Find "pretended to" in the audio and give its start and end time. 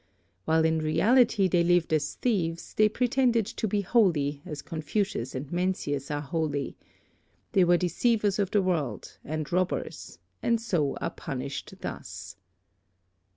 2.89-3.67